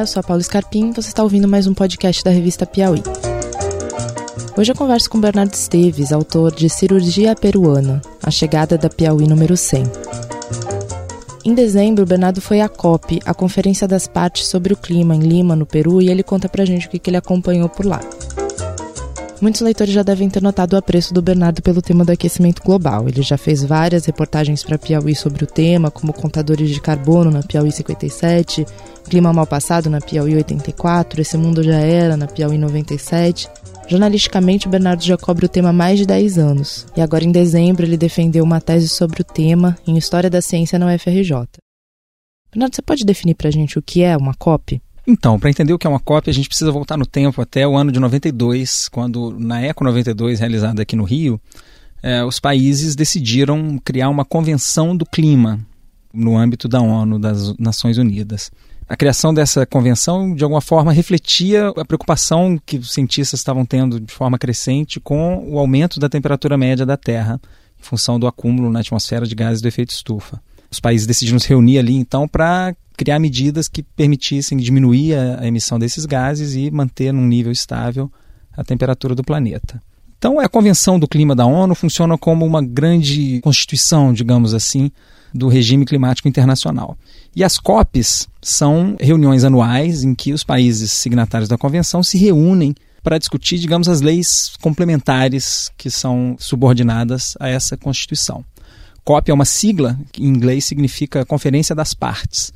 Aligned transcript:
Eu 0.00 0.06
sou 0.06 0.20
a 0.20 0.22
Paula 0.22 0.42
Scarpim 0.42 0.92
você 0.92 1.08
está 1.08 1.22
ouvindo 1.22 1.48
mais 1.48 1.66
um 1.66 1.72
podcast 1.72 2.22
da 2.22 2.30
revista 2.30 2.66
Piauí. 2.66 3.02
Hoje 4.56 4.70
eu 4.70 4.76
converso 4.76 5.08
com 5.08 5.18
Bernardo 5.18 5.54
Esteves, 5.54 6.12
autor 6.12 6.54
de 6.54 6.68
Cirurgia 6.68 7.34
Peruana, 7.34 8.02
a 8.22 8.30
chegada 8.30 8.76
da 8.76 8.90
Piauí 8.90 9.26
número 9.26 9.56
100. 9.56 9.84
Em 11.46 11.54
dezembro, 11.54 12.04
Bernardo 12.04 12.40
foi 12.40 12.60
à 12.60 12.68
COP, 12.68 13.20
a 13.24 13.32
Conferência 13.32 13.88
das 13.88 14.06
Partes 14.06 14.48
sobre 14.48 14.74
o 14.74 14.76
Clima, 14.76 15.14
em 15.14 15.20
Lima, 15.20 15.56
no 15.56 15.64
Peru, 15.64 16.02
e 16.02 16.10
ele 16.10 16.22
conta 16.22 16.48
pra 16.48 16.64
gente 16.64 16.86
o 16.86 16.90
que 16.90 17.08
ele 17.08 17.16
acompanhou 17.16 17.68
por 17.68 17.86
lá. 17.86 18.00
Muitos 19.40 19.60
leitores 19.60 19.92
já 19.92 20.02
devem 20.02 20.30
ter 20.30 20.42
notado 20.42 20.72
o 20.72 20.76
apreço 20.76 21.12
do 21.12 21.20
Bernardo 21.20 21.60
pelo 21.60 21.82
tema 21.82 22.04
do 22.04 22.12
aquecimento 22.12 22.62
global. 22.62 23.06
Ele 23.06 23.20
já 23.20 23.36
fez 23.36 23.62
várias 23.62 24.06
reportagens 24.06 24.64
para 24.64 24.78
Piauí 24.78 25.14
sobre 25.14 25.44
o 25.44 25.46
tema, 25.46 25.90
como 25.90 26.12
Contadores 26.12 26.70
de 26.70 26.80
Carbono 26.80 27.30
na 27.30 27.42
Piauí 27.42 27.70
57, 27.70 28.66
Clima 29.04 29.34
Mal 29.34 29.46
Passado 29.46 29.90
na 29.90 30.00
Piauí 30.00 30.34
84, 30.36 31.20
Esse 31.20 31.36
Mundo 31.36 31.62
Já 31.62 31.78
Era 31.78 32.16
na 32.16 32.26
Piauí 32.26 32.56
97. 32.56 33.48
Jornalisticamente, 33.86 34.66
o 34.66 34.70
Bernardo 34.70 35.04
já 35.04 35.18
cobre 35.18 35.44
o 35.44 35.48
tema 35.48 35.68
há 35.68 35.72
mais 35.72 35.98
de 35.98 36.06
10 36.06 36.38
anos, 36.38 36.86
e 36.96 37.00
agora 37.02 37.24
em 37.24 37.30
dezembro 37.30 37.84
ele 37.84 37.96
defendeu 37.96 38.42
uma 38.42 38.60
tese 38.60 38.88
sobre 38.88 39.20
o 39.20 39.24
tema 39.24 39.78
em 39.86 39.96
História 39.98 40.30
da 40.30 40.40
Ciência 40.40 40.78
na 40.78 40.92
UFRJ. 40.92 41.46
Bernardo, 42.50 42.74
você 42.74 42.82
pode 42.82 43.04
definir 43.04 43.34
para 43.34 43.48
a 43.48 43.52
gente 43.52 43.78
o 43.78 43.82
que 43.82 44.02
é 44.02 44.16
uma 44.16 44.34
COP? 44.34 44.80
Então, 45.06 45.38
para 45.38 45.50
entender 45.50 45.72
o 45.72 45.78
que 45.78 45.86
é 45.86 45.90
uma 45.90 46.00
COP, 46.00 46.28
a 46.28 46.32
gente 46.32 46.48
precisa 46.48 46.72
voltar 46.72 46.96
no 46.96 47.06
tempo 47.06 47.40
até 47.40 47.66
o 47.66 47.76
ano 47.76 47.92
de 47.92 48.00
92, 48.00 48.88
quando 48.88 49.38
na 49.38 49.60
Eco 49.60 49.84
92, 49.84 50.40
realizada 50.40 50.82
aqui 50.82 50.96
no 50.96 51.04
Rio, 51.04 51.40
eh, 52.02 52.24
os 52.24 52.40
países 52.40 52.96
decidiram 52.96 53.78
criar 53.84 54.08
uma 54.08 54.24
convenção 54.24 54.96
do 54.96 55.06
clima 55.06 55.60
no 56.12 56.36
âmbito 56.36 56.66
da 56.66 56.80
ONU, 56.80 57.20
das 57.20 57.56
Nações 57.56 57.98
Unidas. 57.98 58.50
A 58.88 58.96
criação 58.96 59.34
dessa 59.34 59.64
convenção, 59.64 60.34
de 60.34 60.42
alguma 60.42 60.60
forma, 60.60 60.92
refletia 60.92 61.68
a 61.68 61.84
preocupação 61.84 62.58
que 62.64 62.78
os 62.78 62.92
cientistas 62.92 63.40
estavam 63.40 63.64
tendo 63.64 64.00
de 64.00 64.12
forma 64.12 64.38
crescente 64.38 64.98
com 64.98 65.44
o 65.48 65.58
aumento 65.58 66.00
da 66.00 66.08
temperatura 66.08 66.56
média 66.56 66.86
da 66.86 66.96
Terra, 66.96 67.40
em 67.78 67.82
função 67.82 68.18
do 68.18 68.26
acúmulo 68.26 68.70
na 68.70 68.80
atmosfera 68.80 69.26
de 69.26 69.34
gases 69.34 69.60
do 69.60 69.68
efeito 69.68 69.90
estufa. 69.90 70.40
Os 70.76 70.80
países 70.80 71.06
decidiram 71.06 71.38
se 71.38 71.48
reunir 71.48 71.78
ali, 71.78 71.94
então, 71.94 72.28
para 72.28 72.76
criar 72.98 73.18
medidas 73.18 73.66
que 73.66 73.82
permitissem 73.82 74.58
diminuir 74.58 75.14
a 75.14 75.46
emissão 75.46 75.78
desses 75.78 76.04
gases 76.04 76.54
e 76.54 76.70
manter 76.70 77.12
num 77.12 77.26
nível 77.26 77.50
estável 77.50 78.12
a 78.54 78.62
temperatura 78.62 79.14
do 79.14 79.24
planeta. 79.24 79.80
Então, 80.18 80.38
a 80.38 80.46
Convenção 80.50 80.98
do 80.98 81.08
Clima 81.08 81.34
da 81.34 81.46
ONU 81.46 81.74
funciona 81.74 82.18
como 82.18 82.44
uma 82.44 82.62
grande 82.62 83.40
constituição, 83.40 84.12
digamos 84.12 84.52
assim, 84.52 84.90
do 85.32 85.48
regime 85.48 85.86
climático 85.86 86.28
internacional. 86.28 86.94
E 87.34 87.42
as 87.42 87.56
COPs 87.56 88.28
são 88.42 88.96
reuniões 89.00 89.44
anuais 89.44 90.04
em 90.04 90.14
que 90.14 90.34
os 90.34 90.44
países 90.44 90.92
signatários 90.92 91.48
da 91.48 91.56
convenção 91.56 92.02
se 92.02 92.18
reúnem 92.18 92.74
para 93.02 93.16
discutir, 93.16 93.58
digamos, 93.58 93.88
as 93.88 94.02
leis 94.02 94.52
complementares 94.60 95.70
que 95.78 95.90
são 95.90 96.36
subordinadas 96.38 97.34
a 97.40 97.48
essa 97.48 97.78
Constituição. 97.78 98.44
COP 99.06 99.30
é 99.30 99.34
uma 99.34 99.44
sigla 99.44 99.96
que 100.10 100.20
em 100.20 100.26
inglês 100.26 100.64
significa 100.64 101.24
Conferência 101.24 101.76
das 101.76 101.94
Partes. 101.94 102.52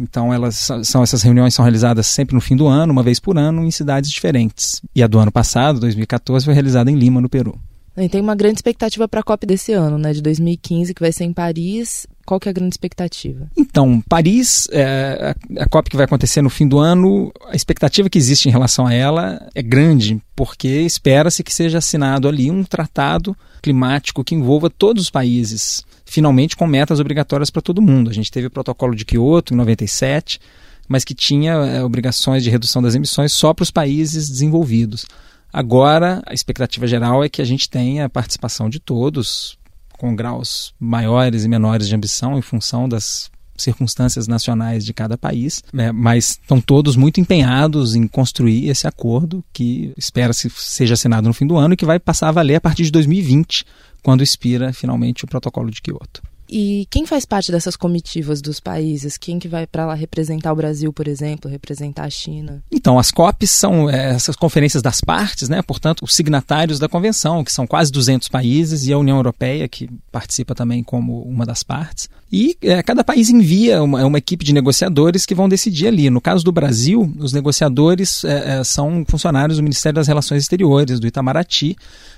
Então, 0.00 0.32
elas 0.32 0.70
são 0.84 1.02
essas 1.02 1.20
reuniões 1.20 1.52
são 1.52 1.62
realizadas 1.62 2.06
sempre 2.06 2.34
no 2.34 2.40
fim 2.40 2.56
do 2.56 2.66
ano, 2.66 2.90
uma 2.90 3.02
vez 3.02 3.20
por 3.20 3.36
ano, 3.36 3.62
em 3.62 3.70
cidades 3.70 4.10
diferentes. 4.10 4.80
E 4.94 5.02
a 5.02 5.06
do 5.06 5.18
ano 5.18 5.30
passado, 5.30 5.78
2014, 5.80 6.46
foi 6.46 6.54
realizada 6.54 6.90
em 6.90 6.94
Lima, 6.94 7.20
no 7.20 7.28
Peru. 7.28 7.60
E 7.94 8.08
tem 8.08 8.22
uma 8.22 8.34
grande 8.34 8.56
expectativa 8.56 9.06
para 9.06 9.20
a 9.20 9.22
COP 9.22 9.44
desse 9.44 9.74
ano, 9.74 9.98
né, 9.98 10.14
de 10.14 10.22
2015, 10.22 10.94
que 10.94 11.02
vai 11.02 11.12
ser 11.12 11.24
em 11.24 11.32
Paris. 11.34 12.06
Qual 12.24 12.38
que 12.38 12.48
é 12.48 12.50
a 12.50 12.52
grande 12.52 12.74
expectativa? 12.74 13.50
Então, 13.56 14.00
Paris, 14.08 14.68
é, 14.70 15.34
a, 15.56 15.62
a 15.62 15.68
COP 15.68 15.90
que 15.90 15.96
vai 15.96 16.04
acontecer 16.04 16.42
no 16.42 16.50
fim 16.50 16.66
do 16.66 16.78
ano, 16.78 17.32
a 17.48 17.56
expectativa 17.56 18.08
que 18.08 18.18
existe 18.18 18.48
em 18.48 18.52
relação 18.52 18.86
a 18.86 18.94
ela 18.94 19.48
é 19.54 19.62
grande, 19.62 20.20
porque 20.34 20.68
espera-se 20.68 21.42
que 21.42 21.52
seja 21.52 21.78
assinado 21.78 22.28
ali 22.28 22.50
um 22.50 22.64
tratado 22.64 23.36
climático 23.60 24.24
que 24.24 24.34
envolva 24.34 24.68
todos 24.68 25.04
os 25.04 25.10
países 25.10 25.84
finalmente 26.04 26.56
com 26.56 26.66
metas 26.66 27.00
obrigatórias 27.00 27.48
para 27.48 27.62
todo 27.62 27.80
mundo. 27.80 28.10
A 28.10 28.12
gente 28.12 28.30
teve 28.30 28.46
o 28.46 28.50
protocolo 28.50 28.94
de 28.94 29.04
Kyoto 29.04 29.54
em 29.54 29.56
97, 29.56 30.38
mas 30.86 31.04
que 31.04 31.14
tinha 31.14 31.52
é, 31.52 31.82
obrigações 31.82 32.44
de 32.44 32.50
redução 32.50 32.82
das 32.82 32.94
emissões 32.94 33.32
só 33.32 33.54
para 33.54 33.62
os 33.62 33.70
países 33.70 34.28
desenvolvidos. 34.28 35.06
Agora, 35.50 36.22
a 36.26 36.34
expectativa 36.34 36.86
geral 36.86 37.24
é 37.24 37.30
que 37.30 37.40
a 37.40 37.44
gente 37.44 37.68
tenha 37.68 38.04
a 38.04 38.10
participação 38.10 38.68
de 38.68 38.78
todos, 38.78 39.58
com 40.02 40.16
graus 40.16 40.74
maiores 40.80 41.44
e 41.44 41.48
menores 41.48 41.86
de 41.86 41.94
ambição 41.94 42.36
em 42.36 42.42
função 42.42 42.88
das 42.88 43.30
circunstâncias 43.56 44.26
nacionais 44.26 44.84
de 44.84 44.92
cada 44.92 45.16
país, 45.16 45.62
né? 45.72 45.92
mas 45.92 46.30
estão 46.30 46.60
todos 46.60 46.96
muito 46.96 47.20
empenhados 47.20 47.94
em 47.94 48.08
construir 48.08 48.68
esse 48.68 48.88
acordo 48.88 49.44
que 49.52 49.92
espera-se 49.96 50.50
seja 50.50 50.94
assinado 50.94 51.28
no 51.28 51.32
fim 51.32 51.46
do 51.46 51.56
ano 51.56 51.74
e 51.74 51.76
que 51.76 51.84
vai 51.84 52.00
passar 52.00 52.30
a 52.30 52.32
valer 52.32 52.56
a 52.56 52.60
partir 52.60 52.82
de 52.82 52.90
2020, 52.90 53.64
quando 54.02 54.24
expira 54.24 54.72
finalmente 54.72 55.24
o 55.24 55.28
protocolo 55.28 55.70
de 55.70 55.80
Kyoto. 55.80 56.20
E 56.48 56.86
quem 56.90 57.06
faz 57.06 57.24
parte 57.24 57.50
dessas 57.50 57.76
comitivas 57.76 58.42
dos 58.42 58.60
países? 58.60 59.16
Quem 59.16 59.38
que 59.38 59.48
vai 59.48 59.66
para 59.66 59.86
lá 59.86 59.94
representar 59.94 60.52
o 60.52 60.56
Brasil, 60.56 60.92
por 60.92 61.08
exemplo, 61.08 61.50
representar 61.50 62.04
a 62.04 62.10
China? 62.10 62.62
Então, 62.70 62.98
as 62.98 63.10
COPs 63.10 63.50
são 63.50 63.88
é, 63.88 64.10
essas 64.10 64.36
conferências 64.36 64.82
das 64.82 65.00
partes, 65.00 65.48
né? 65.48 65.62
portanto, 65.62 66.04
os 66.04 66.14
signatários 66.14 66.78
da 66.78 66.88
convenção, 66.88 67.42
que 67.42 67.52
são 67.52 67.66
quase 67.66 67.90
200 67.90 68.28
países, 68.28 68.86
e 68.86 68.92
a 68.92 68.98
União 68.98 69.16
Europeia, 69.16 69.68
que 69.68 69.88
participa 70.10 70.54
também 70.54 70.82
como 70.82 71.22
uma 71.22 71.46
das 71.46 71.62
partes. 71.62 72.08
E 72.32 72.56
é, 72.62 72.82
cada 72.82 73.04
país 73.04 73.28
envia 73.28 73.82
uma, 73.82 74.06
uma, 74.06 74.16
equipe 74.16 74.42
de 74.42 74.54
negociadores 74.54 75.26
que 75.26 75.34
vão 75.34 75.50
decidir 75.50 75.86
ali. 75.86 76.08
No 76.08 76.20
caso 76.20 76.42
do 76.42 76.50
Brasil, 76.50 77.12
os 77.18 77.34
negociadores 77.34 78.24
é, 78.24 78.60
é 78.60 78.64
são 78.64 79.04
funcionários 79.06 79.58
do 79.58 79.62
Ministério 79.62 79.96
das 79.96 80.08
Relações 80.08 80.42
Exteriores, 80.42 80.98
do 80.98 81.06
Itamaraty, 81.06 81.76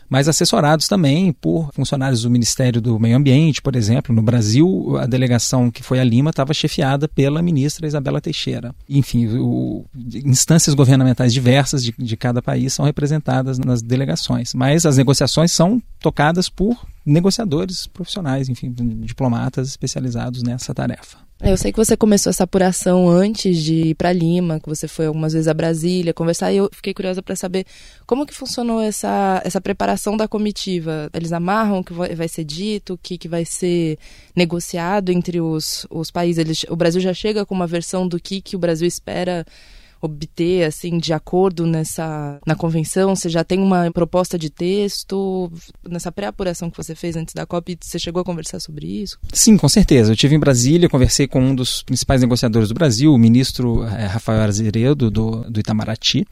mas 0.09 0.29
assessorados 0.29 0.87
também 0.87 1.33
por 1.33 1.71
funcionários 1.73 2.23
do 2.23 2.31
Ministério 2.31 2.81
do 2.81 2.99
Meio 3.01 3.17
Ambiente, 3.17 3.61
por 3.61 3.75
exemplo. 3.75 4.15
No 4.15 4.23
Brasil, 4.23 4.97
a 5.01 5.07
delegação 5.07 5.69
que 5.69 5.83
foi 5.83 5.99
a 5.99 6.05
Lima 6.05 6.31
estava 6.31 6.55
chefiada 6.55 7.09
pela 7.09 7.43
ministra 7.43 7.87
Isabela 7.87 8.21
Teixeira. 8.21 8.73
Enfim, 8.89 9.27
o, 9.39 9.85
instâncias 10.25 10.75
governamentais 10.75 11.33
diversas 11.33 11.83
de, 11.83 11.93
de 11.99 12.17
cada 12.17 12.41
país 12.41 12.73
são 12.73 12.85
representadas 12.85 13.59
nas 13.59 13.83
delegações, 13.83 14.55
mas 14.55 14.87
as 14.87 14.97
negociações 14.97 15.51
são 15.51 15.83
tocadas 15.99 16.49
por 16.49 16.79
negociadores 17.05 17.87
profissionais, 17.87 18.49
enfim, 18.49 18.73
diplomatas 19.03 19.77
especializados 20.05 20.43
nessa 20.43 20.75
tarefa. 20.75 21.25
É, 21.41 21.51
eu 21.51 21.57
sei 21.57 21.73
que 21.73 21.77
você 21.77 21.97
começou 21.97 22.31
essa 22.31 22.45
apuração 22.45 23.09
antes 23.09 23.59
de 23.63 23.89
ir 23.89 23.95
para 23.97 24.13
Lima, 24.13 24.61
que 24.61 24.69
você 24.69 24.87
foi 24.87 25.07
algumas 25.07 25.33
vezes 25.33 25.49
a 25.49 25.53
Brasília 25.53 26.15
conversar, 26.15 26.53
e 26.53 26.59
eu 26.59 26.71
fiquei 26.73 26.95
curiosa 26.95 27.21
para 27.23 27.35
saber 27.35 27.67
como 28.07 28.25
que 28.25 28.33
funcionou 28.33 28.81
essa, 28.81 29.43
essa 29.45 29.61
preparação 29.61 30.17
da 30.17 30.29
comitiva. 30.29 31.11
Eles 31.13 31.33
amarram 31.33 31.81
o 31.81 31.85
que 31.85 31.93
vai 31.93 32.29
ser 32.29 32.45
dito, 32.45 32.95
o 32.95 32.99
que, 32.99 33.19
que 33.19 33.29
vai 33.29 33.45
ser 33.45 33.99
negociado 34.35 35.11
entre 35.11 35.41
os, 35.41 35.87
os 35.91 36.11
países. 36.11 36.39
Eles, 36.39 36.65
o 36.69 36.77
Brasil 36.77 37.01
já 37.01 37.13
chega 37.13 37.45
com 37.45 37.55
uma 37.55 37.67
versão 37.67 38.07
do 38.07 38.19
que, 38.21 38.41
que 38.41 38.57
o 38.57 38.59
Brasil 38.59 38.87
espera 38.87 39.45
obter 40.05 40.65
assim 40.65 40.99
de 40.99 41.13
acordo 41.13 41.67
nessa 41.67 42.39
na 42.47 42.55
convenção? 42.55 43.17
Você 43.17 43.29
já 43.29 43.43
tem 43.43 43.61
uma 43.61 43.91
proposta 43.91 44.39
de 44.39 44.51
texto 44.51 45.51
nessa 45.89 46.13
pré-apuração 46.13 46.71
que 46.71 46.77
você 46.77 46.95
fez 46.95 47.17
antes 47.17 47.35
da 47.35 47.47
COP? 47.47 47.79
Você 47.81 47.99
chegou 47.99 48.21
a 48.21 48.25
conversar 48.25 48.61
sobre 48.61 48.87
isso? 48.87 49.19
Sim, 49.33 49.57
com 49.57 49.69
certeza. 49.69 50.13
Eu 50.13 50.17
tive 50.17 50.35
em 50.35 50.39
Brasília, 50.39 50.89
conversei 50.89 51.27
com 51.27 51.41
um 51.41 51.55
dos 51.55 51.83
principais 51.83 52.21
negociadores 52.21 52.69
do 52.69 52.75
Brasil, 52.75 53.13
o 53.13 53.19
ministro 53.19 53.85
é, 53.85 54.07
Rafael 54.07 54.43
Azeredo 54.43 55.11
do, 55.11 55.51
do 55.51 55.61
Itamaraty. 55.61 56.27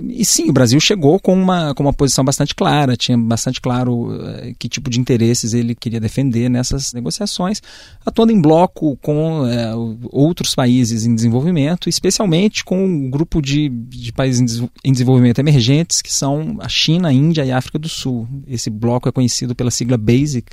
E 0.00 0.24
sim, 0.24 0.48
o 0.48 0.52
Brasil 0.52 0.80
chegou 0.80 1.20
com 1.20 1.34
uma, 1.34 1.74
com 1.74 1.82
uma 1.82 1.92
posição 1.92 2.24
bastante 2.24 2.54
clara, 2.54 2.96
tinha 2.96 3.16
bastante 3.18 3.60
claro 3.60 4.10
uh, 4.10 4.54
que 4.58 4.66
tipo 4.66 4.88
de 4.88 4.98
interesses 4.98 5.52
ele 5.52 5.74
queria 5.74 6.00
defender 6.00 6.48
nessas 6.48 6.94
negociações, 6.94 7.60
atuando 8.04 8.32
em 8.32 8.40
bloco 8.40 8.96
com 9.02 9.42
uh, 9.42 9.98
outros 10.10 10.54
países 10.54 11.04
em 11.04 11.14
desenvolvimento, 11.14 11.90
especialmente 11.90 12.64
com 12.64 12.82
um 12.82 13.10
grupo 13.10 13.42
de, 13.42 13.68
de 13.68 14.12
países 14.12 14.62
em 14.82 14.92
desenvolvimento 14.92 15.40
emergentes, 15.40 16.00
que 16.00 16.12
são 16.12 16.56
a 16.60 16.70
China, 16.70 17.08
a 17.08 17.12
Índia 17.12 17.44
e 17.44 17.52
a 17.52 17.58
África 17.58 17.78
do 17.78 17.88
Sul. 17.88 18.26
Esse 18.46 18.70
bloco 18.70 19.10
é 19.10 19.12
conhecido 19.12 19.54
pela 19.54 19.70
sigla 19.70 19.98
BASIC. 19.98 20.52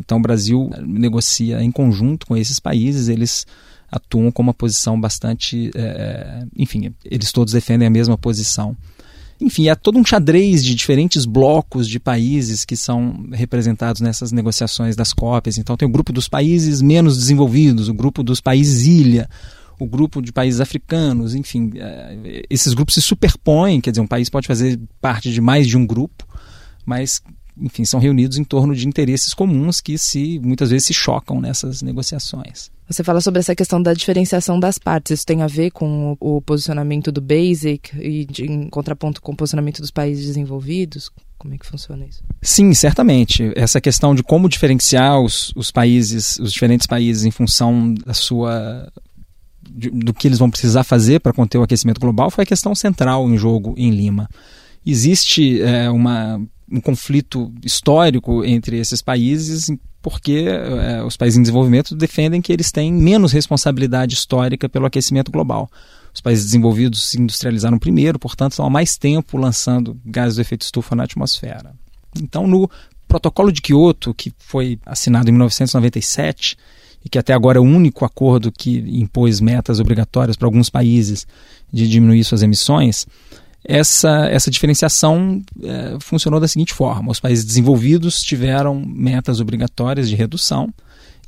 Então 0.00 0.18
o 0.18 0.22
Brasil 0.22 0.68
negocia 0.84 1.62
em 1.62 1.70
conjunto 1.70 2.26
com 2.26 2.36
esses 2.36 2.58
países, 2.58 3.08
eles 3.08 3.46
atuam 3.92 4.32
com 4.32 4.42
uma 4.42 4.54
posição 4.54 4.98
bastante. 4.98 5.70
É, 5.74 6.44
enfim, 6.56 6.94
eles 7.04 7.30
todos 7.30 7.52
defendem 7.52 7.86
a 7.86 7.90
mesma 7.90 8.16
posição. 8.16 8.74
Enfim, 9.38 9.68
há 9.68 9.76
todo 9.76 9.98
um 9.98 10.04
xadrez 10.04 10.64
de 10.64 10.74
diferentes 10.74 11.24
blocos 11.24 11.88
de 11.88 11.98
países 11.98 12.64
que 12.64 12.76
são 12.76 13.26
representados 13.32 14.00
nessas 14.00 14.32
negociações 14.32 14.96
das 14.96 15.12
cópias. 15.12 15.58
Então, 15.58 15.76
tem 15.76 15.86
o 15.86 15.90
grupo 15.90 16.12
dos 16.12 16.28
países 16.28 16.80
menos 16.80 17.18
desenvolvidos, 17.18 17.88
o 17.88 17.94
grupo 17.94 18.22
dos 18.22 18.40
países 18.40 18.86
ilha, 18.86 19.28
o 19.78 19.86
grupo 19.86 20.22
de 20.22 20.32
países 20.32 20.60
africanos, 20.60 21.34
enfim, 21.34 21.72
é, 21.76 22.44
esses 22.48 22.72
grupos 22.72 22.94
se 22.94 23.02
superpõem. 23.02 23.80
Quer 23.80 23.90
dizer, 23.90 24.00
um 24.00 24.06
país 24.06 24.30
pode 24.30 24.46
fazer 24.46 24.80
parte 25.00 25.32
de 25.32 25.40
mais 25.40 25.66
de 25.66 25.76
um 25.76 25.84
grupo, 25.84 26.24
mas 26.86 27.20
enfim, 27.60 27.84
são 27.84 28.00
reunidos 28.00 28.38
em 28.38 28.44
torno 28.44 28.74
de 28.74 28.86
interesses 28.86 29.34
comuns 29.34 29.80
que 29.80 29.98
se 29.98 30.38
muitas 30.40 30.70
vezes 30.70 30.86
se 30.86 30.94
chocam 30.94 31.40
nessas 31.40 31.82
negociações. 31.82 32.70
Você 32.88 33.02
fala 33.02 33.20
sobre 33.20 33.40
essa 33.40 33.54
questão 33.54 33.82
da 33.82 33.94
diferenciação 33.94 34.60
das 34.60 34.78
partes. 34.78 35.12
Isso 35.12 35.26
tem 35.26 35.42
a 35.42 35.46
ver 35.46 35.70
com 35.70 36.16
o, 36.20 36.42
posicionamento 36.42 37.10
do 37.10 37.20
Basic 37.20 37.96
e 37.98 38.24
de, 38.26 38.44
em 38.44 38.68
contraponto 38.68 39.22
com 39.22 39.32
o 39.32 39.36
posicionamento 39.36 39.80
dos 39.80 39.90
países 39.90 40.26
desenvolvidos? 40.26 41.10
Como 41.38 41.54
é 41.54 41.58
que 41.58 41.66
funciona 41.66 42.04
isso? 42.04 42.22
Sim, 42.40 42.74
certamente. 42.74 43.50
Essa 43.56 43.80
questão 43.80 44.14
de 44.14 44.22
como 44.22 44.48
diferenciar 44.48 45.18
os, 45.20 45.52
os 45.56 45.70
países, 45.70 46.38
os 46.38 46.52
diferentes 46.52 46.86
países, 46.86 47.24
em 47.24 47.30
função 47.30 47.94
da 47.94 48.14
sua 48.14 48.92
de, 49.70 49.90
do 49.90 50.12
que 50.12 50.28
eles 50.28 50.38
vão 50.38 50.50
precisar 50.50 50.84
fazer 50.84 51.20
para 51.20 51.32
conter 51.32 51.58
o 51.58 51.62
aquecimento 51.62 52.00
global 52.00 52.30
foi 52.30 52.42
a 52.44 52.46
questão 52.46 52.74
central 52.74 53.28
em 53.28 53.38
jogo 53.38 53.74
em 53.76 53.90
Lima. 53.90 54.28
Existe 54.84 55.62
é, 55.62 55.88
uma, 55.90 56.40
um 56.72 56.80
conflito 56.80 57.52
histórico 57.62 58.44
entre 58.44 58.78
esses 58.78 59.02
países 59.02 59.70
porque 60.02 60.46
é, 60.48 61.02
os 61.04 61.16
países 61.16 61.38
em 61.38 61.42
desenvolvimento 61.42 61.94
defendem 61.94 62.42
que 62.42 62.52
eles 62.52 62.72
têm 62.72 62.92
menos 62.92 63.30
responsabilidade 63.30 64.14
histórica 64.14 64.68
pelo 64.68 64.84
aquecimento 64.84 65.30
global. 65.30 65.70
Os 66.12 66.20
países 66.20 66.46
desenvolvidos 66.46 67.08
se 67.08 67.20
industrializaram 67.20 67.78
primeiro, 67.78 68.18
portanto, 68.18 68.52
estão 68.52 68.66
há 68.66 68.70
mais 68.70 68.98
tempo 68.98 69.38
lançando 69.38 69.98
gases 70.04 70.34
do 70.34 70.42
efeito 70.42 70.62
estufa 70.62 70.96
na 70.96 71.04
atmosfera. 71.04 71.72
Então, 72.20 72.46
no 72.46 72.68
protocolo 73.06 73.52
de 73.52 73.62
Kyoto, 73.62 74.12
que 74.12 74.32
foi 74.36 74.78
assinado 74.84 75.28
em 75.28 75.32
1997 75.32 76.56
e 77.04 77.08
que 77.08 77.18
até 77.18 77.32
agora 77.32 77.58
é 77.58 77.60
o 77.60 77.64
único 77.64 78.04
acordo 78.04 78.52
que 78.52 78.78
impôs 79.00 79.40
metas 79.40 79.80
obrigatórias 79.80 80.36
para 80.36 80.46
alguns 80.46 80.68
países 80.68 81.26
de 81.72 81.88
diminuir 81.88 82.24
suas 82.24 82.42
emissões, 82.42 83.06
essa, 83.64 84.26
essa 84.26 84.50
diferenciação 84.50 85.40
é, 85.62 85.96
funcionou 86.00 86.40
da 86.40 86.48
seguinte 86.48 86.74
forma: 86.74 87.10
os 87.10 87.20
países 87.20 87.44
desenvolvidos 87.44 88.20
tiveram 88.20 88.82
metas 88.84 89.40
obrigatórias 89.40 90.08
de 90.08 90.16
redução 90.16 90.72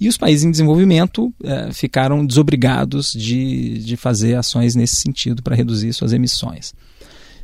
e 0.01 0.09
os 0.09 0.17
países 0.17 0.45
em 0.45 0.51
desenvolvimento 0.51 1.33
é, 1.43 1.73
ficaram 1.73 2.27
desobrigados 2.27 3.13
de, 3.13 3.79
de 3.79 3.97
fazer 3.97 4.35
ações 4.35 4.75
nesse 4.75 4.97
sentido 4.97 5.43
para 5.43 5.55
reduzir 5.55 5.93
suas 5.93 6.13
emissões. 6.13 6.75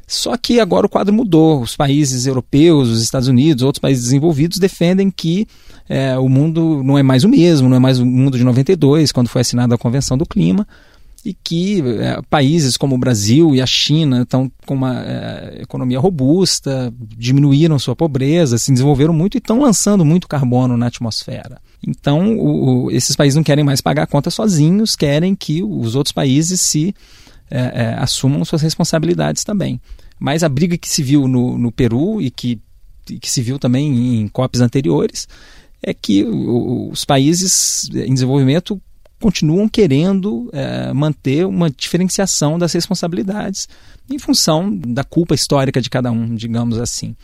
Só 0.06 0.36
que 0.36 0.58
agora 0.58 0.86
o 0.86 0.88
quadro 0.88 1.14
mudou. 1.14 1.62
Os 1.62 1.76
países 1.76 2.26
europeus, 2.26 2.88
os 2.88 3.00
Estados 3.00 3.28
Unidos, 3.28 3.62
outros 3.62 3.80
países 3.80 4.02
desenvolvidos 4.04 4.58
defendem 4.58 5.08
que 5.08 5.46
é, 5.88 6.18
o 6.18 6.28
mundo 6.28 6.82
não 6.82 6.98
é 6.98 7.02
mais 7.02 7.22
o 7.22 7.28
mesmo, 7.28 7.68
não 7.68 7.76
é 7.76 7.80
mais 7.80 8.00
o 8.00 8.04
mundo 8.04 8.36
de 8.36 8.42
92, 8.42 9.12
quando 9.12 9.28
foi 9.28 9.42
assinada 9.42 9.76
a 9.76 9.78
Convenção 9.78 10.18
do 10.18 10.26
Clima 10.26 10.66
e 11.24 11.34
que 11.34 11.82
é, 12.00 12.20
países 12.28 12.76
como 12.76 12.94
o 12.94 12.98
Brasil 12.98 13.54
e 13.54 13.60
a 13.60 13.66
China 13.66 14.22
estão 14.22 14.50
com 14.64 14.74
uma 14.74 15.02
é, 15.02 15.58
economia 15.62 16.00
robusta, 16.00 16.92
diminuíram 16.98 17.78
sua 17.78 17.94
pobreza, 17.94 18.56
se 18.58 18.72
desenvolveram 18.72 19.12
muito 19.12 19.36
e 19.36 19.38
estão 19.38 19.60
lançando 19.60 20.04
muito 20.04 20.26
carbono 20.26 20.76
na 20.76 20.86
atmosfera. 20.86 21.60
Então, 21.86 22.36
o, 22.38 22.84
o, 22.84 22.90
esses 22.90 23.16
países 23.16 23.36
não 23.36 23.42
querem 23.42 23.64
mais 23.64 23.80
pagar 23.80 24.04
a 24.04 24.06
conta 24.06 24.30
sozinhos, 24.30 24.96
querem 24.96 25.34
que 25.34 25.62
os 25.62 25.94
outros 25.94 26.12
países 26.12 26.60
se 26.60 26.94
é, 27.50 27.60
é 27.60 27.94
assumam 27.98 28.44
suas 28.44 28.62
responsabilidades 28.62 29.44
também. 29.44 29.80
Mas 30.18 30.42
a 30.42 30.48
briga 30.48 30.76
que 30.76 30.88
se 30.88 31.02
viu 31.02 31.26
no, 31.26 31.58
no 31.58 31.72
Peru 31.72 32.20
e 32.20 32.30
que, 32.30 32.60
que 33.04 33.30
se 33.30 33.42
viu 33.42 33.58
também 33.58 34.20
em 34.20 34.28
COPs 34.28 34.60
anteriores 34.60 35.26
é 35.82 35.94
que 35.94 36.24
os 36.24 37.04
países 37.06 37.88
em 37.94 38.12
desenvolvimento 38.12 38.80
continuam 39.20 39.68
querendo 39.68 40.50
é, 40.52 40.92
manter 40.92 41.46
uma 41.46 41.70
diferenciação 41.70 42.58
das 42.58 42.72
responsabilidades 42.72 43.68
em 44.10 44.18
função 44.18 44.74
da 44.74 45.04
culpa 45.04 45.34
histórica 45.34 45.80
de 45.80 45.90
cada 45.90 46.10
um, 46.10 46.34
digamos 46.34 46.78
assim. 46.78 47.14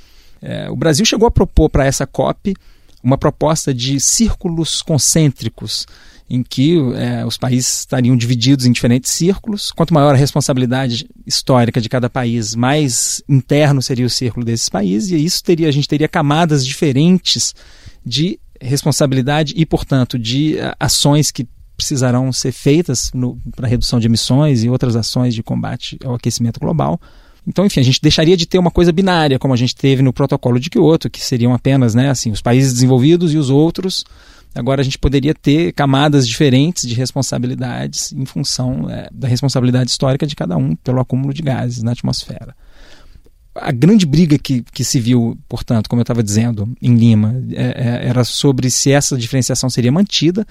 É, 0.41 0.71
o 0.71 0.77
Brasil 0.77 1.05
chegou 1.05 1.27
a 1.27 1.31
propor 1.31 1.71
para 1.71 1.87
essa 1.87 2.07
COP 2.07 2.55
uma 3.03 3.17
proposta 3.17 3.73
de 3.73 3.99
círculos 3.99 4.83
concêntricos, 4.83 5.87
em 6.29 6.43
que 6.43 6.77
é, 6.97 7.25
os 7.25 7.37
países 7.37 7.81
estariam 7.81 8.17
divididos 8.17 8.67
em 8.67 8.73
diferentes 8.73 9.13
círculos. 9.13 9.71
Quanto 9.71 9.95
maior 9.95 10.15
a 10.15 10.19
responsabilidade 10.19 11.09
histórica 11.25 11.81
de 11.81 11.89
cada 11.89 12.11
país, 12.11 12.55
mais 12.55 13.23
interno 13.29 13.81
seria 13.81 14.07
o 14.07 14.11
círculo 14.11 14.45
desses 14.45 14.69
países, 14.69 15.11
e 15.11 15.25
isso 15.25 15.43
teria, 15.43 15.69
a 15.69 15.73
gente 15.73 15.89
teria 15.89 16.09
camadas 16.09 16.67
diferentes 16.67 17.55
de 18.05 18.39
responsabilidade 18.61 19.55
e, 19.57 19.65
portanto, 19.65 20.19
de 20.19 20.57
ações 20.79 21.31
que 21.31 21.47
precisarão 21.77 22.33
ser 22.33 22.53
feitas 22.53 23.11
para 23.55 23.69
redução 23.69 24.01
de 24.01 24.07
emissões 24.07 24.65
e 24.65 24.69
outras 24.69 24.97
ações 24.97 25.35
de 25.35 25.43
combate 25.43 25.99
ao 26.05 26.15
aquecimento 26.15 26.59
global. 26.59 27.01
Então, 27.47 27.65
enfim, 27.65 27.81
a 27.81 27.85
gente 27.85 28.01
deixaria 28.03 28.37
de 28.37 28.45
ter 28.47 28.59
uma 28.59 28.71
coisa 28.71 28.91
binária, 28.91 29.39
como 29.39 29.55
a 29.55 29.57
gente 29.57 29.75
teve 29.77 30.03
no 30.03 30.13
protocolo 30.13 30.59
de 30.59 30.69
Kyoto, 30.69 31.09
que 31.09 31.25
seriam 31.25 31.55
apenas 31.55 31.95
né, 31.95 32.11
assim, 32.11 32.33
os 32.33 32.43
países 32.43 32.73
desenvolvidos 32.73 33.33
e 33.33 33.39
os 33.39 33.51
outros. 33.51 34.05
Agora 34.53 34.81
a 34.81 34.85
gente 34.85 34.99
poderia 34.99 35.35
ter 35.35 35.73
camadas 35.73 36.27
diferentes 36.27 36.89
de 36.89 36.95
responsabilidades 36.95 38.13
em 38.13 38.25
função 38.25 38.91
é, 38.91 39.09
da 39.13 39.29
responsabilidade 39.29 39.91
histórica 39.91 40.27
de 40.27 40.35
cada 40.35 40.57
um 40.57 40.75
pelo 40.75 40.99
acúmulo 40.99 41.33
de 41.33 41.43
gases 41.43 41.83
na 41.83 41.93
atmosfera. 41.93 42.57
A 43.55 43.71
grande 43.71 44.05
briga 44.05 44.39
que, 44.39 44.63
que 44.73 44.83
se 44.83 44.99
viu, 44.99 45.39
portanto, 45.49 45.89
como 45.89 46.01
eu 46.01 46.05
estava 46.05 46.23
dizendo, 46.23 46.69
em 46.81 46.95
Lima, 46.95 47.43
é, 47.53 47.63
é, 47.63 48.09
era 48.09 48.25
sobre 48.25 48.71
se 48.71 48.91
essa 48.91 49.17
diferenciação 49.17 49.71
seria 49.71 49.93
mantida 49.93 50.47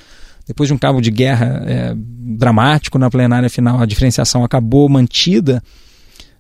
depois 0.47 0.67
de 0.67 0.73
um 0.73 0.77
cabo 0.77 1.01
de 1.01 1.09
guerra 1.09 1.63
é, 1.65 1.93
dramático 1.95 2.99
na 2.99 3.09
plenária 3.09 3.49
final, 3.49 3.81
a 3.81 3.85
diferenciação 3.85 4.43
acabou 4.43 4.87
mantida, 4.87 5.61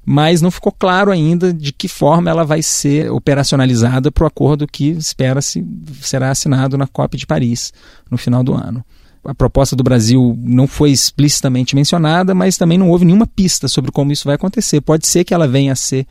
mas 0.05 0.41
não 0.41 0.51
ficou 0.51 0.71
claro 0.71 1.11
ainda 1.11 1.51
de 1.51 1.73
que 1.73 1.87
forma 1.87 2.29
ela 2.29 2.43
vai 2.43 2.61
ser 2.61 3.11
operacionalizada 3.11 4.11
para 4.11 4.23
o 4.23 4.27
acordo 4.27 4.67
que 4.67 4.89
espera-se 4.89 5.65
será 6.01 6.29
assinado 6.29 6.77
na 6.77 6.85
COP 6.85 7.17
de 7.17 7.25
Paris 7.25 7.73
no 8.09 8.17
final 8.17 8.43
do 8.43 8.53
ano. 8.53 8.85
A 9.23 9.33
proposta 9.33 9.75
do 9.75 9.83
Brasil 9.83 10.37
não 10.37 10.67
foi 10.67 10.91
explicitamente 10.91 11.75
mencionada, 11.75 12.35
mas 12.35 12.57
também 12.57 12.77
não 12.77 12.91
houve 12.91 13.05
nenhuma 13.05 13.25
pista 13.25 13.67
sobre 13.67 13.91
como 13.91 14.11
isso 14.11 14.25
vai 14.25 14.35
acontecer. 14.35 14.81
Pode 14.81 15.07
ser 15.07 15.23
que 15.23 15.33
ela 15.33 15.47
venha 15.47 15.71
a 15.73 15.75
ser 15.75 16.05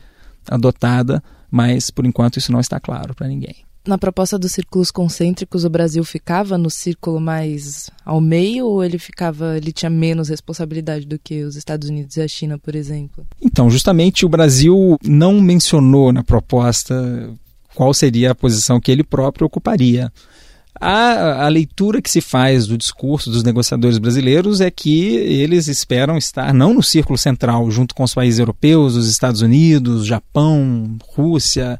adotada, 0.49 1.23
mas 1.49 1.89
por 1.89 2.05
enquanto 2.05 2.37
isso 2.37 2.51
não 2.51 2.59
está 2.59 2.77
claro 2.77 3.15
para 3.15 3.29
ninguém 3.29 3.65
na 3.87 3.97
proposta 3.97 4.37
dos 4.37 4.51
círculos 4.51 4.91
concêntricos, 4.91 5.63
o 5.63 5.69
Brasil 5.69 6.03
ficava 6.03 6.57
no 6.57 6.69
círculo 6.69 7.19
mais 7.19 7.89
ao 8.03 8.19
meio 8.19 8.65
ou 8.65 8.83
ele 8.83 8.97
ficava, 8.97 9.57
ele 9.57 9.71
tinha 9.71 9.89
menos 9.89 10.29
responsabilidade 10.29 11.05
do 11.05 11.19
que 11.19 11.43
os 11.43 11.55
Estados 11.55 11.89
Unidos 11.89 12.17
e 12.17 12.21
a 12.21 12.27
China, 12.27 12.57
por 12.57 12.75
exemplo? 12.75 13.25
Então, 13.41 13.69
justamente 13.69 14.25
o 14.25 14.29
Brasil 14.29 14.97
não 15.03 15.39
mencionou 15.39 16.11
na 16.11 16.23
proposta 16.23 17.29
qual 17.73 17.93
seria 17.93 18.31
a 18.31 18.35
posição 18.35 18.79
que 18.79 18.91
ele 18.91 19.03
próprio 19.03 19.45
ocuparia. 19.45 20.11
A, 20.79 21.45
a, 21.45 21.47
leitura 21.47 22.01
que 22.01 22.09
se 22.09 22.19
faz 22.19 22.67
do 22.67 22.77
discurso 22.77 23.29
dos 23.29 23.43
negociadores 23.43 23.97
brasileiros 23.97 24.59
é 24.59 24.69
que 24.69 25.15
eles 25.15 25.67
esperam 25.67 26.17
estar 26.17 26.53
não 26.53 26.73
no 26.73 26.83
círculo 26.83 27.17
central, 27.17 27.71
junto 27.71 27.95
com 27.95 28.03
os 28.03 28.13
países 28.13 28.39
europeus, 28.39 28.95
os 28.95 29.07
Estados 29.07 29.41
Unidos, 29.41 30.05
Japão, 30.05 30.97
Rússia, 31.01 31.79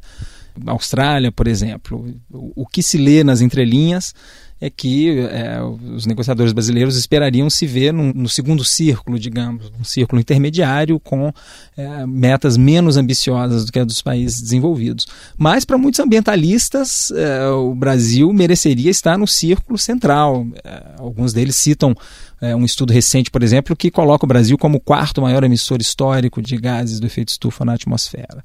Austrália, 0.66 1.30
por 1.30 1.46
exemplo. 1.46 2.06
O, 2.30 2.62
o 2.62 2.66
que 2.66 2.82
se 2.82 2.98
lê 2.98 3.22
nas 3.22 3.40
entrelinhas 3.40 4.14
é 4.60 4.70
que 4.70 5.20
é, 5.20 5.60
os 5.94 6.06
negociadores 6.06 6.52
brasileiros 6.52 6.96
esperariam 6.96 7.50
se 7.50 7.66
ver 7.66 7.92
num, 7.92 8.10
no 8.14 8.28
segundo 8.28 8.64
círculo, 8.64 9.18
digamos, 9.18 9.70
um 9.78 9.84
círculo 9.84 10.18
intermediário 10.18 10.98
com 10.98 11.30
é, 11.76 12.06
metas 12.06 12.56
menos 12.56 12.96
ambiciosas 12.96 13.66
do 13.66 13.72
que 13.72 13.78
a 13.78 13.84
dos 13.84 14.00
países 14.00 14.40
desenvolvidos. 14.40 15.06
Mas 15.36 15.64
para 15.64 15.76
muitos 15.76 16.00
ambientalistas, 16.00 17.10
é, 17.10 17.48
o 17.50 17.74
Brasil 17.74 18.32
mereceria 18.32 18.90
estar 18.90 19.18
no 19.18 19.26
círculo 19.26 19.76
central. 19.76 20.46
É, 20.64 20.94
alguns 20.98 21.34
deles 21.34 21.56
citam 21.56 21.94
é, 22.40 22.56
um 22.56 22.64
estudo 22.64 22.94
recente, 22.94 23.30
por 23.30 23.42
exemplo, 23.42 23.76
que 23.76 23.90
coloca 23.90 24.24
o 24.24 24.28
Brasil 24.28 24.56
como 24.56 24.78
o 24.78 24.80
quarto 24.80 25.20
maior 25.20 25.44
emissor 25.44 25.82
histórico 25.82 26.40
de 26.40 26.56
gases 26.56 26.98
do 26.98 27.06
efeito 27.06 27.28
estufa 27.28 27.62
na 27.62 27.74
atmosfera. 27.74 28.42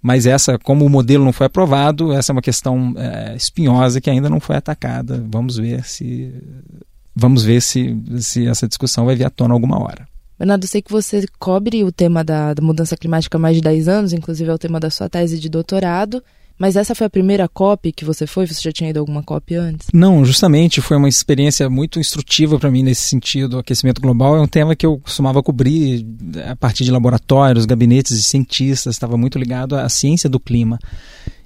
Mas 0.00 0.26
essa, 0.26 0.58
como 0.58 0.84
o 0.84 0.88
modelo 0.88 1.24
não 1.24 1.32
foi 1.32 1.46
aprovado, 1.46 2.12
essa 2.12 2.32
é 2.32 2.34
uma 2.34 2.42
questão 2.42 2.94
é, 2.96 3.34
espinhosa 3.34 4.00
que 4.00 4.08
ainda 4.08 4.30
não 4.30 4.40
foi 4.40 4.56
atacada. 4.56 5.24
Vamos 5.28 5.56
ver 5.56 5.84
se 5.84 6.32
vamos 7.14 7.42
ver 7.42 7.60
se, 7.60 8.00
se 8.20 8.46
essa 8.46 8.68
discussão 8.68 9.06
vai 9.06 9.16
vir 9.16 9.24
à 9.24 9.30
tona 9.30 9.52
alguma 9.52 9.82
hora. 9.82 10.06
Bernardo, 10.38 10.64
eu 10.64 10.68
sei 10.68 10.80
que 10.80 10.92
você 10.92 11.26
cobre 11.36 11.82
o 11.82 11.90
tema 11.90 12.22
da, 12.22 12.54
da 12.54 12.62
mudança 12.62 12.96
climática 12.96 13.36
há 13.36 13.40
mais 13.40 13.56
de 13.56 13.62
10 13.62 13.88
anos, 13.88 14.12
inclusive 14.12 14.48
é 14.48 14.54
o 14.54 14.58
tema 14.58 14.78
da 14.78 14.88
sua 14.88 15.08
tese 15.08 15.40
de 15.40 15.48
doutorado. 15.48 16.22
Mas 16.58 16.74
essa 16.74 16.94
foi 16.94 17.06
a 17.06 17.10
primeira 17.10 17.46
COP 17.48 17.92
que 17.92 18.04
você 18.04 18.26
foi? 18.26 18.46
Você 18.46 18.60
já 18.60 18.72
tinha 18.72 18.90
ido 18.90 18.98
a 18.98 19.00
alguma 19.00 19.22
COP 19.22 19.54
antes? 19.54 19.86
Não, 19.94 20.24
justamente 20.24 20.80
foi 20.80 20.96
uma 20.96 21.08
experiência 21.08 21.70
muito 21.70 22.00
instrutiva 22.00 22.58
para 22.58 22.70
mim 22.70 22.82
nesse 22.82 23.02
sentido. 23.02 23.54
O 23.54 23.58
aquecimento 23.60 24.00
global 24.00 24.36
é 24.36 24.40
um 24.40 24.48
tema 24.48 24.74
que 24.74 24.84
eu 24.84 24.98
costumava 24.98 25.42
cobrir 25.42 26.04
a 26.50 26.56
partir 26.56 26.84
de 26.84 26.90
laboratórios, 26.90 27.64
gabinetes 27.64 28.16
de 28.16 28.24
cientistas, 28.24 28.96
estava 28.96 29.16
muito 29.16 29.38
ligado 29.38 29.76
à 29.76 29.88
ciência 29.88 30.28
do 30.28 30.40
clima. 30.40 30.78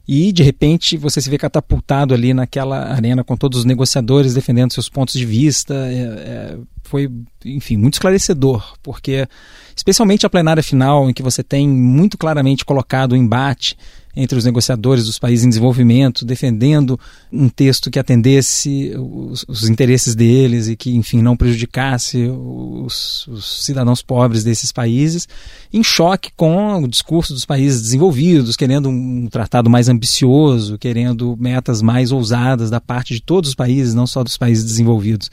E 0.07 0.33
de 0.33 0.42
repente 0.42 0.97
você 0.97 1.21
se 1.21 1.31
vê 1.31 1.38
catapultado 1.38 2.12
ali 2.12 2.35
naquela 2.35 2.92
arena 2.92 3.23
com 3.23 3.37
todos 3.37 3.61
os 3.61 3.64
negociadores 3.64 4.35
defendendo 4.35 4.73
seus 4.73 4.88
pontos 4.88 5.14
de 5.14 5.25
vista. 5.25 5.75
É, 5.75 5.95
é, 5.95 6.59
foi, 6.83 7.11
enfim, 7.45 7.76
muito 7.76 7.95
esclarecedor, 7.95 8.75
porque 8.83 9.28
especialmente 9.76 10.26
a 10.26 10.31
plenária 10.31 10.62
final, 10.62 11.09
em 11.09 11.12
que 11.12 11.23
você 11.23 11.42
tem 11.42 11.69
muito 11.69 12.19
claramente 12.19 12.64
colocado 12.64 13.12
o 13.12 13.16
embate 13.16 13.76
entre 14.14 14.37
os 14.37 14.45
negociadores 14.45 15.07
dos 15.07 15.19
países 15.19 15.45
em 15.45 15.49
desenvolvimento, 15.49 16.25
defendendo 16.25 17.00
um 17.33 17.49
texto 17.49 17.90
que 17.90 17.99
atendesse 17.99 18.92
os, 18.97 19.45
os 19.49 19.69
interesses 19.69 20.14
deles 20.14 20.69
e 20.69 20.76
que, 20.76 20.95
enfim, 20.95 21.23
não 21.23 21.37
prejudicasse 21.37 22.28
os, 22.28 23.26
os, 23.26 23.64
cidadãos 23.64 24.02
pobres 24.02 24.45
desses 24.45 24.71
países, 24.71 25.26
em 25.73 25.83
choque 25.83 26.31
com 26.37 26.83
o 26.83 26.88
discurso 26.88 27.33
dos 27.33 27.47
países 27.47 27.81
desenvolvidos, 27.81 28.54
querendo 28.54 28.90
um 28.90 29.28
tratado 29.31 29.71
mais 29.71 29.88
ambicioso, 29.88 30.76
querendo 30.76 31.37
metas 31.40 31.81
mais 31.81 32.12
ousadas 32.12 32.69
da 32.69 32.81
parte 32.81 33.14
de 33.14 33.23
todos 33.23 33.50
os 33.50 33.54
países, 33.54 33.95
não 33.95 34.07
só 34.07 34.23
dos 34.23 34.37
países 34.37 34.64
desenvolvidos. 34.64 35.31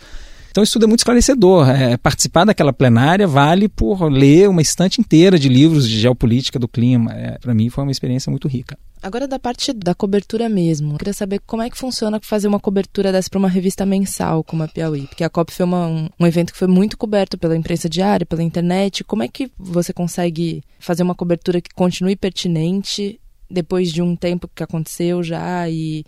Então 0.49 0.63
isso 0.63 0.73
tudo 0.73 0.85
é 0.85 0.87
muito 0.87 0.99
esclarecedor. 0.99 1.69
É, 1.69 1.97
participar 1.97 2.45
daquela 2.45 2.73
plenária 2.73 3.27
vale 3.27 3.67
por 3.69 4.03
ler 4.11 4.49
uma 4.49 4.61
estante 4.61 4.99
inteira 4.99 5.37
de 5.37 5.49
livros 5.49 5.87
de 5.87 5.99
geopolítica 5.99 6.59
do 6.59 6.67
clima. 6.67 7.11
É, 7.13 7.37
Para 7.37 7.53
mim 7.53 7.69
foi 7.69 7.83
uma 7.83 7.91
experiência 7.91 8.29
muito 8.29 8.47
rica. 8.47 8.77
Agora 9.01 9.27
da 9.27 9.39
parte 9.39 9.71
da 9.71 9.95
cobertura 9.95 10.49
mesmo, 10.49 10.93
eu 10.93 10.97
queria 10.97 11.13
saber 11.13 11.39
como 11.47 11.63
é 11.63 11.69
que 11.69 11.77
funciona 11.77 12.19
fazer 12.21 12.49
uma 12.49 12.59
cobertura 12.59 13.13
dessa 13.13 13.29
para 13.29 13.39
uma 13.39 13.47
revista 13.47 13.85
mensal 13.85 14.43
como 14.43 14.61
a 14.63 14.67
Piauí, 14.67 15.07
porque 15.07 15.23
a 15.23 15.29
COP 15.29 15.53
foi 15.53 15.65
uma, 15.65 15.87
um, 15.87 16.09
um, 16.19 16.27
evento 16.27 16.51
que 16.51 16.59
foi 16.59 16.67
muito 16.67 16.97
coberto 16.97 17.37
pela 17.37 17.55
imprensa 17.55 17.87
diária, 17.87 18.25
pela 18.25 18.43
internet. 18.43 19.05
Como 19.05 19.23
é 19.23 19.29
que 19.29 19.49
você 19.57 19.93
consegue 19.93 20.61
fazer 20.79 21.01
uma 21.01 21.15
cobertura 21.15 21.61
que 21.61 21.73
continue 21.73 22.17
pertinente 22.17 23.21
depois 23.49 23.91
de 23.91 24.01
um 24.01 24.17
tempo 24.17 24.49
que 24.53 24.63
aconteceu 24.63 25.23
já 25.23 25.69
e 25.69 26.03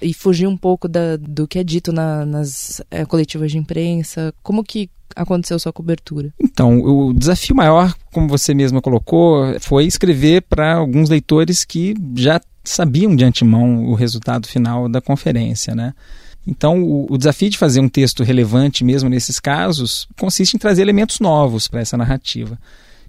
e 0.00 0.12
fugir 0.12 0.46
um 0.46 0.56
pouco 0.56 0.88
da, 0.88 1.16
do 1.16 1.46
que 1.46 1.58
é 1.58 1.64
dito 1.64 1.92
na, 1.92 2.24
nas 2.24 2.82
é, 2.90 3.04
coletivas 3.04 3.50
de 3.50 3.58
imprensa? 3.58 4.34
Como 4.42 4.64
que 4.64 4.90
aconteceu 5.14 5.58
sua 5.58 5.72
cobertura? 5.72 6.32
Então, 6.40 6.80
o 6.80 7.12
desafio 7.12 7.56
maior, 7.56 7.94
como 8.12 8.28
você 8.28 8.54
mesma 8.54 8.82
colocou, 8.82 9.58
foi 9.60 9.86
escrever 9.86 10.42
para 10.42 10.74
alguns 10.74 11.08
leitores 11.08 11.64
que 11.64 11.94
já 12.14 12.40
sabiam 12.64 13.14
de 13.14 13.24
antemão 13.24 13.86
o 13.86 13.94
resultado 13.94 14.46
final 14.46 14.88
da 14.88 15.00
conferência, 15.00 15.74
né? 15.74 15.94
Então, 16.46 16.82
o, 16.82 17.12
o, 17.12 17.18
desafio 17.18 17.50
de 17.50 17.58
fazer 17.58 17.80
um 17.80 17.88
texto 17.88 18.22
relevante 18.22 18.84
mesmo 18.84 19.08
nesses 19.08 19.40
casos 19.40 20.06
consiste 20.16 20.54
em 20.54 20.58
trazer 20.58 20.82
elementos 20.82 21.18
novos 21.18 21.66
para 21.66 21.80
essa 21.80 21.96
narrativa 21.96 22.56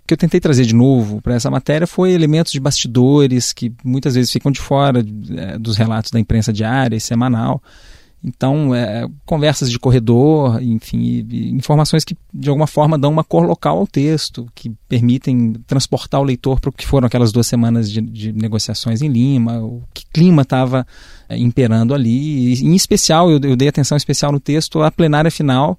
que 0.07 0.13
eu 0.13 0.17
tentei 0.17 0.39
trazer 0.39 0.65
de 0.65 0.73
novo 0.73 1.21
para 1.21 1.35
essa 1.35 1.51
matéria 1.51 1.85
foi 1.85 2.13
elementos 2.13 2.53
de 2.53 2.59
bastidores 2.59 3.51
que 3.51 3.73
muitas 3.83 4.15
vezes 4.15 4.31
ficam 4.31 4.51
de 4.51 4.59
fora 4.59 5.05
é, 5.35 5.57
dos 5.59 5.75
relatos 5.75 6.11
da 6.11 6.19
imprensa 6.19 6.53
diária 6.53 6.95
e 6.95 7.01
semanal. 7.01 7.61
Então, 8.23 8.73
é, 8.73 9.07
conversas 9.25 9.69
de 9.69 9.77
corredor, 9.77 10.61
enfim, 10.61 10.97
e, 10.97 11.27
e 11.29 11.51
informações 11.51 12.03
que 12.03 12.17
de 12.33 12.49
alguma 12.49 12.65
forma 12.65 12.97
dão 12.97 13.11
uma 13.11 13.23
cor 13.23 13.45
local 13.45 13.77
ao 13.77 13.85
texto, 13.85 14.47
que 14.55 14.71
permitem 14.89 15.53
transportar 15.67 16.19
o 16.19 16.23
leitor 16.23 16.59
para 16.59 16.69
o 16.69 16.73
que 16.73 16.85
foram 16.85 17.05
aquelas 17.05 17.31
duas 17.31 17.45
semanas 17.45 17.91
de, 17.91 18.01
de 18.01 18.33
negociações 18.33 19.01
em 19.01 19.07
Lima, 19.07 19.59
o 19.59 19.83
que 19.93 20.03
clima 20.11 20.41
estava 20.41 20.85
é, 21.29 21.37
imperando 21.37 21.93
ali. 21.93 22.53
E, 22.53 22.65
em 22.65 22.75
especial, 22.75 23.29
eu, 23.29 23.39
eu 23.43 23.55
dei 23.55 23.67
atenção 23.67 23.95
especial 23.95 24.31
no 24.31 24.39
texto 24.39 24.81
à 24.81 24.89
plenária 24.89 25.29
final, 25.29 25.77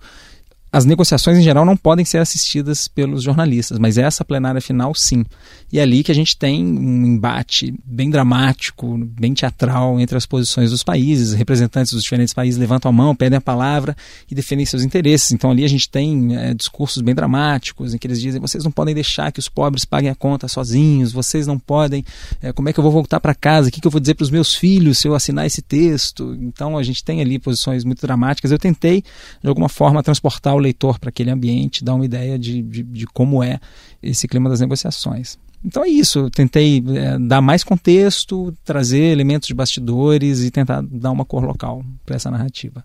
as 0.71 0.85
negociações 0.85 1.39
em 1.39 1.43
geral 1.43 1.65
não 1.65 1.77
podem 1.77 2.05
ser 2.05 2.19
assistidas 2.19 2.89
pelos 2.89 3.23
jornalistas, 3.23 3.79
mas 3.79 3.97
essa 3.97 4.25
plenária 4.25 4.61
final 4.61 4.95
sim. 4.95 5.25
E 5.73 5.79
é 5.79 5.83
ali 5.83 6.03
que 6.03 6.13
a 6.13 6.15
gente 6.15 6.37
tem 6.37 6.65
um 6.65 7.07
embate 7.07 7.75
bem 7.85 8.11
dramático, 8.11 8.99
bem 8.99 9.35
teatral 9.35 10.01
entre 10.01 10.17
as 10.17 10.27
posições 10.27 10.71
dos 10.71 10.83
países. 10.83 11.33
Representantes 11.33 11.93
dos 11.93 12.03
diferentes 12.03 12.35
países 12.35 12.59
levantam 12.59 12.89
a 12.91 12.93
mão, 12.93 13.15
pedem 13.15 13.37
a 13.37 13.41
palavra 13.41 13.97
e 14.31 14.35
defendem 14.35 14.65
seus 14.67 14.83
interesses. 14.83 15.33
Então 15.33 15.51
ali 15.51 15.65
a 15.65 15.69
gente 15.69 15.89
tem 15.89 16.37
é, 16.37 16.55
discursos 16.55 17.03
bem 17.03 17.15
dramáticos 17.15 17.95
em 17.95 17.99
que 17.99 18.07
eles 18.07 18.21
dizem: 18.21 18.41
vocês 18.41 18.65
não 18.65 18.71
podem 18.71 18.95
deixar 18.95 19.33
que 19.33 19.41
os 19.41 19.49
pobres 19.49 19.85
paguem 19.85 20.11
a 20.11 20.15
conta 20.15 20.49
sozinhos, 20.49 21.13
vocês 21.13 21.47
não 21.47 21.59
podem. 21.59 22.05
É, 22.43 22.53
como 22.53 22.69
é 22.69 22.73
que 22.73 22.81
eu 22.81 22.83
vou 22.83 22.93
voltar 22.93 23.21
para 23.21 23.35
casa? 23.35 23.69
O 23.69 23.73
que, 23.73 23.81
que 23.81 23.87
eu 23.87 23.91
vou 23.91 24.01
dizer 24.01 24.15
para 24.15 24.25
os 24.25 24.31
meus 24.31 24.55
filhos 24.55 24.99
se 24.99 25.09
eu 25.09 25.15
assinar 25.15 25.47
esse 25.47 25.63
texto? 25.63 26.37
Então 26.41 26.77
a 26.77 26.83
gente 26.83 27.03
tem 27.03 27.21
ali 27.21 27.39
posições 27.39 27.85
muito 27.85 28.01
dramáticas. 28.01 28.51
Eu 28.51 28.59
tentei, 28.59 29.03
de 29.43 29.49
alguma 29.49 29.69
forma, 29.69 30.03
transportar 30.03 30.55
o 30.55 30.59
leitor 30.69 30.99
para 30.99 31.09
aquele 31.09 31.31
ambiente, 31.31 31.85
dar 31.85 31.95
uma 31.95 32.05
ideia 32.05 32.39
de, 32.39 32.63
de, 32.63 32.83
de, 32.83 33.07
como 33.07 33.43
é 33.43 33.59
esse 34.03 34.29
clima 34.29 34.49
das 34.49 34.61
negociações. 34.61 35.39
Então 35.65 35.85
é 35.85 35.89
isso, 35.89 36.21
eu 36.21 36.31
tentei 36.31 36.83
é, 36.95 37.19
dar 37.19 37.41
mais 37.41 37.65
contexto, 37.65 38.55
trazer 38.65 39.03
elementos 39.11 39.49
de 39.49 39.55
bastidores 39.55 40.45
e 40.45 40.51
tentar 40.51 40.83
dar 40.83 41.11
uma 41.11 41.25
cor 41.25 41.45
local 41.45 41.85
para 42.07 42.17
essa 42.17 42.31
narrativa. 42.31 42.85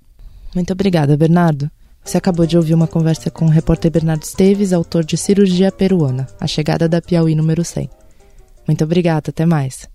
Muito 0.56 0.74
obrigada, 0.74 1.16
Bernardo. 1.16 1.70
Você 2.04 2.18
acabou 2.18 2.46
de 2.46 2.58
ouvir 2.58 2.74
uma 2.74 2.88
conversa 2.88 3.32
com 3.32 3.46
o 3.46 3.50
repórter 3.50 3.92
Bernardo 3.92 4.24
Esteves, 4.24 4.74
autor 4.74 5.06
de 5.06 5.16
Cirurgia 5.16 5.72
Peruana, 5.72 6.28
A 6.40 6.48
Chegada 6.48 6.90
da 6.90 7.02
Piauí 7.02 7.34
número 7.34 7.64
100. 7.64 7.90
Muito 8.68 8.84
obrigada, 8.84 9.30
até 9.30 9.46
mais. 9.46 9.88